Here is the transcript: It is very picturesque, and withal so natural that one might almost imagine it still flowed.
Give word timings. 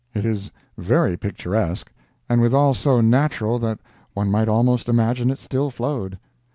It 0.15 0.25
is 0.25 0.49
very 0.79 1.15
picturesque, 1.15 1.91
and 2.27 2.41
withal 2.41 2.73
so 2.73 3.01
natural 3.01 3.59
that 3.59 3.79
one 4.15 4.31
might 4.31 4.47
almost 4.47 4.89
imagine 4.89 5.29
it 5.29 5.37
still 5.37 5.69
flowed. 5.69 6.17